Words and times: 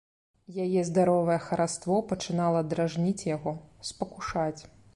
Яе 0.63 0.81
здаровае 0.89 1.35
хараство 1.49 1.99
пачынала 2.11 2.63
дражніць 2.71 3.27
яго, 3.35 3.53
спакушаць. 3.91 4.61